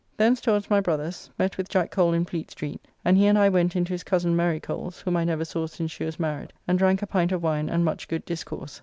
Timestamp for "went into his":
3.49-4.03